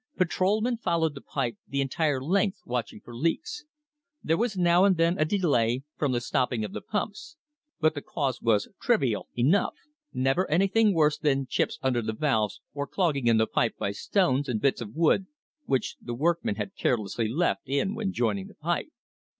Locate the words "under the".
11.83-12.13